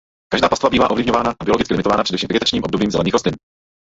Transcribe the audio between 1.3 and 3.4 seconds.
a biologicky limitována především vegetačním obdobím zelených rostlin.